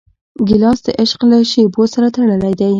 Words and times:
ګیلاس 0.47 0.79
د 0.85 0.87
عشق 1.01 1.19
له 1.31 1.37
شېبو 1.51 1.83
سره 1.93 2.07
تړلی 2.15 2.53
دی. 2.59 2.69